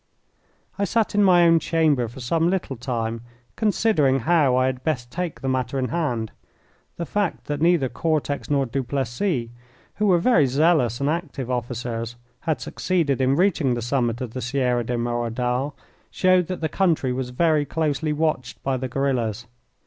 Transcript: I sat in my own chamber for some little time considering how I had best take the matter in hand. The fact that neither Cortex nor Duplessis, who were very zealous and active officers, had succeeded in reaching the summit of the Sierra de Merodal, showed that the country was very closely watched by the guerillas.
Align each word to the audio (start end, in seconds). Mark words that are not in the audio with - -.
I 0.79 0.83
sat 0.85 1.13
in 1.13 1.23
my 1.23 1.43
own 1.43 1.59
chamber 1.59 2.07
for 2.07 2.21
some 2.21 2.49
little 2.49 2.75
time 2.75 3.21
considering 3.55 4.21
how 4.21 4.55
I 4.55 4.65
had 4.65 4.83
best 4.83 5.11
take 5.11 5.41
the 5.41 5.47
matter 5.47 5.77
in 5.77 5.89
hand. 5.89 6.31
The 6.97 7.05
fact 7.05 7.45
that 7.45 7.61
neither 7.61 7.87
Cortex 7.87 8.49
nor 8.49 8.65
Duplessis, 8.65 9.49
who 9.97 10.07
were 10.07 10.17
very 10.17 10.47
zealous 10.47 11.01
and 11.01 11.07
active 11.07 11.51
officers, 11.51 12.15
had 12.39 12.59
succeeded 12.61 13.21
in 13.21 13.35
reaching 13.35 13.75
the 13.75 13.81
summit 13.83 14.21
of 14.21 14.33
the 14.33 14.41
Sierra 14.41 14.83
de 14.83 14.97
Merodal, 14.97 15.75
showed 16.09 16.47
that 16.47 16.61
the 16.61 16.67
country 16.67 17.13
was 17.13 17.29
very 17.29 17.63
closely 17.63 18.11
watched 18.11 18.63
by 18.63 18.77
the 18.77 18.87
guerillas. 18.87 19.45